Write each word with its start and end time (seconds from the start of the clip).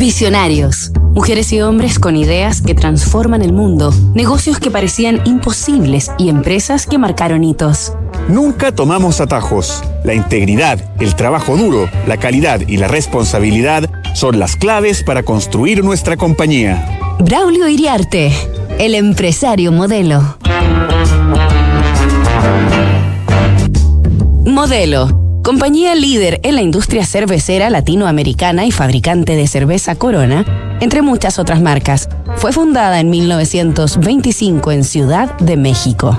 Visionarios. 0.00 0.92
Mujeres 1.12 1.52
y 1.52 1.60
hombres 1.60 1.98
con 1.98 2.16
ideas 2.16 2.62
que 2.62 2.74
transforman 2.74 3.42
el 3.42 3.52
mundo, 3.52 3.92
negocios 4.14 4.58
que 4.58 4.70
parecían 4.70 5.20
imposibles 5.26 6.10
y 6.16 6.30
empresas 6.30 6.86
que 6.86 6.96
marcaron 6.96 7.44
hitos. 7.44 7.92
Nunca 8.26 8.74
tomamos 8.74 9.20
atajos. 9.20 9.84
La 10.02 10.14
integridad, 10.14 10.82
el 11.00 11.14
trabajo 11.16 11.54
duro, 11.54 11.90
la 12.06 12.16
calidad 12.16 12.62
y 12.66 12.78
la 12.78 12.88
responsabilidad 12.88 13.90
son 14.14 14.38
las 14.38 14.56
claves 14.56 15.02
para 15.02 15.22
construir 15.22 15.84
nuestra 15.84 16.16
compañía. 16.16 16.98
Braulio 17.18 17.68
Iriarte, 17.68 18.32
el 18.78 18.94
empresario 18.94 19.70
modelo. 19.70 20.38
Modelo 24.46 25.19
compañía 25.42 25.94
líder 25.94 26.40
en 26.42 26.54
la 26.54 26.62
industria 26.62 27.04
cervecera 27.04 27.70
latinoamericana 27.70 28.66
y 28.66 28.70
fabricante 28.70 29.36
de 29.36 29.46
cerveza 29.46 29.94
Corona, 29.94 30.44
entre 30.80 31.02
muchas 31.02 31.38
otras 31.38 31.60
marcas. 31.60 32.08
Fue 32.36 32.52
fundada 32.52 33.00
en 33.00 33.10
1925 33.10 34.72
en 34.72 34.84
Ciudad 34.84 35.36
de 35.38 35.56
México. 35.56 36.16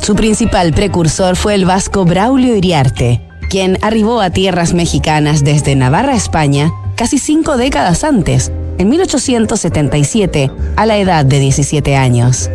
Su 0.00 0.14
principal 0.14 0.72
precursor 0.72 1.36
fue 1.36 1.54
el 1.54 1.64
vasco 1.64 2.04
Braulio 2.04 2.56
Iriarte, 2.56 3.20
quien 3.48 3.78
arribó 3.82 4.20
a 4.20 4.30
tierras 4.30 4.74
mexicanas 4.74 5.44
desde 5.44 5.76
Navarra, 5.76 6.14
España, 6.14 6.70
casi 6.96 7.18
cinco 7.18 7.56
décadas 7.56 8.04
antes, 8.04 8.52
en 8.78 8.88
1877, 8.88 10.50
a 10.76 10.86
la 10.86 10.98
edad 10.98 11.24
de 11.24 11.38
17 11.38 11.96
años. 11.96 12.48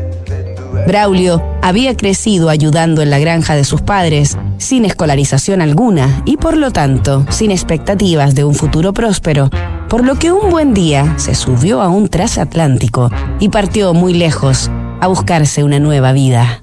Braulio 0.88 1.41
había 1.61 1.95
crecido 1.97 2.49
ayudando 2.49 3.02
en 3.02 3.09
la 3.09 3.20
granja 3.20 3.55
de 3.55 3.63
sus 3.63 3.81
padres, 3.81 4.38
sin 4.57 4.85
escolarización 4.85 5.61
alguna 5.61 6.21
y 6.25 6.38
por 6.38 6.57
lo 6.57 6.71
tanto 6.71 7.25
sin 7.29 7.52
expectativas 7.52 8.35
de 8.35 8.43
un 8.43 8.53
futuro 8.53 8.93
próspero, 8.93 9.49
por 9.89 10.05
lo 10.05 10.16
que 10.16 10.31
un 10.31 10.52
buen 10.52 10.73
día 10.73 11.16
se 11.17 11.33
subió 11.33 11.81
a 11.81 11.89
un 11.89 12.07
transatlántico 12.07 13.09
y 13.39 13.50
partió 13.50 13.94
muy 13.94 14.13
lejos 14.13 14.69
a 15.02 15.08
buscarse 15.08 15.63
una 15.63 15.80
nueva 15.80 16.11
vida. 16.11 16.61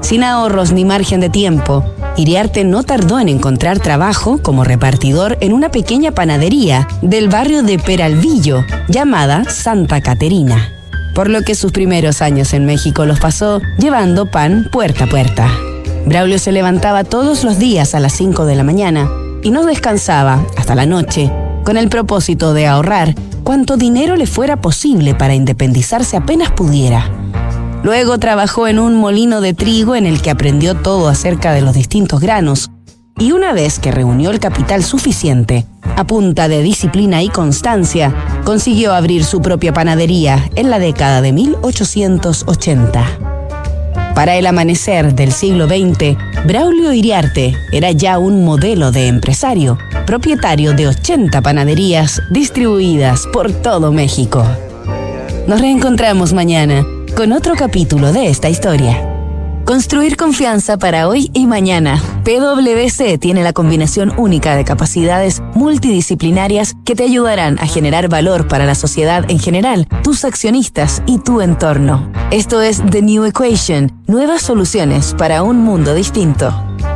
Sin 0.00 0.24
ahorros 0.24 0.72
ni 0.72 0.84
margen 0.84 1.20
de 1.20 1.28
tiempo, 1.28 1.84
Iriarte 2.16 2.64
no 2.64 2.82
tardó 2.82 3.20
en 3.20 3.28
encontrar 3.28 3.78
trabajo 3.78 4.38
como 4.42 4.64
repartidor 4.64 5.38
en 5.40 5.52
una 5.52 5.70
pequeña 5.70 6.10
panadería 6.12 6.88
del 7.02 7.28
barrio 7.28 7.62
de 7.62 7.78
Peralvillo 7.78 8.64
llamada 8.88 9.44
Santa 9.44 10.00
Caterina 10.00 10.79
por 11.14 11.28
lo 11.28 11.42
que 11.42 11.54
sus 11.54 11.72
primeros 11.72 12.22
años 12.22 12.52
en 12.52 12.66
México 12.66 13.06
los 13.06 13.20
pasó 13.20 13.60
llevando 13.78 14.26
pan 14.26 14.68
puerta 14.70 15.04
a 15.04 15.06
puerta. 15.08 15.50
Braulio 16.06 16.38
se 16.38 16.52
levantaba 16.52 17.04
todos 17.04 17.44
los 17.44 17.58
días 17.58 17.94
a 17.94 18.00
las 18.00 18.12
5 18.14 18.46
de 18.46 18.56
la 18.56 18.64
mañana 18.64 19.08
y 19.42 19.50
no 19.50 19.64
descansaba 19.64 20.44
hasta 20.56 20.74
la 20.74 20.86
noche 20.86 21.30
con 21.64 21.76
el 21.76 21.88
propósito 21.88 22.54
de 22.54 22.66
ahorrar 22.66 23.14
cuanto 23.44 23.76
dinero 23.76 24.16
le 24.16 24.26
fuera 24.26 24.60
posible 24.60 25.14
para 25.14 25.34
independizarse 25.34 26.16
apenas 26.16 26.52
pudiera. 26.52 27.10
Luego 27.82 28.18
trabajó 28.18 28.68
en 28.68 28.78
un 28.78 28.94
molino 28.94 29.40
de 29.40 29.54
trigo 29.54 29.96
en 29.96 30.06
el 30.06 30.20
que 30.20 30.30
aprendió 30.30 30.74
todo 30.74 31.08
acerca 31.08 31.52
de 31.52 31.62
los 31.62 31.74
distintos 31.74 32.20
granos 32.20 32.70
y 33.18 33.32
una 33.32 33.52
vez 33.52 33.78
que 33.78 33.92
reunió 33.92 34.30
el 34.30 34.40
capital 34.40 34.82
suficiente, 34.82 35.66
a 35.96 36.04
punta 36.04 36.48
de 36.48 36.62
disciplina 36.62 37.22
y 37.22 37.28
constancia, 37.28 38.14
consiguió 38.44 38.92
abrir 38.92 39.24
su 39.24 39.40
propia 39.42 39.72
panadería 39.72 40.50
en 40.56 40.70
la 40.70 40.78
década 40.78 41.20
de 41.22 41.32
1880. 41.32 43.30
Para 44.14 44.36
el 44.36 44.46
amanecer 44.46 45.14
del 45.14 45.32
siglo 45.32 45.66
XX, 45.66 46.16
Braulio 46.46 46.92
Iriarte 46.92 47.54
era 47.72 47.92
ya 47.92 48.18
un 48.18 48.44
modelo 48.44 48.90
de 48.90 49.06
empresario, 49.06 49.78
propietario 50.04 50.72
de 50.74 50.88
80 50.88 51.40
panaderías 51.40 52.20
distribuidas 52.30 53.26
por 53.32 53.52
todo 53.52 53.92
México. 53.92 54.44
Nos 55.46 55.60
reencontramos 55.60 56.32
mañana 56.32 56.84
con 57.16 57.32
otro 57.32 57.54
capítulo 57.56 58.12
de 58.12 58.28
esta 58.28 58.48
historia. 58.48 59.02
Construir 59.64 60.16
confianza 60.16 60.76
para 60.76 61.08
hoy 61.08 61.30
y 61.32 61.46
mañana. 61.46 62.02
PwC 62.24 63.18
tiene 63.18 63.42
la 63.42 63.52
combinación 63.52 64.12
única 64.16 64.56
de 64.56 64.64
capacidades 64.64 65.42
multidisciplinarias 65.54 66.74
que 66.84 66.94
te 66.94 67.04
ayudarán 67.04 67.58
a 67.58 67.66
generar 67.66 68.08
valor 68.08 68.46
para 68.48 68.66
la 68.66 68.74
sociedad 68.74 69.24
en 69.28 69.38
general, 69.38 69.88
tus 70.02 70.24
accionistas 70.24 71.02
y 71.06 71.18
tu 71.18 71.40
entorno. 71.40 72.10
Esto 72.30 72.62
es 72.62 72.82
The 72.90 73.02
New 73.02 73.24
Equation, 73.24 73.92
nuevas 74.06 74.42
soluciones 74.42 75.14
para 75.16 75.42
un 75.42 75.58
mundo 75.58 75.94
distinto. 75.94 76.69